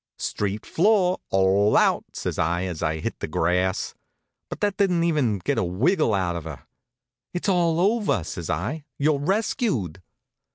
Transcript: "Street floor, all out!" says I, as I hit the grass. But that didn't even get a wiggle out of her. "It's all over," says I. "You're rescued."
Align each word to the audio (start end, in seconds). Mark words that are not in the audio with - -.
"Street 0.17 0.65
floor, 0.65 1.19
all 1.29 1.77
out!" 1.77 2.03
says 2.13 2.39
I, 2.39 2.63
as 2.63 2.81
I 2.81 2.97
hit 2.97 3.19
the 3.19 3.27
grass. 3.27 3.93
But 4.49 4.59
that 4.61 4.77
didn't 4.77 5.03
even 5.03 5.37
get 5.37 5.59
a 5.59 5.63
wiggle 5.63 6.15
out 6.15 6.35
of 6.35 6.45
her. 6.45 6.63
"It's 7.35 7.47
all 7.47 7.79
over," 7.79 8.23
says 8.23 8.49
I. 8.49 8.83
"You're 8.97 9.19
rescued." 9.19 10.01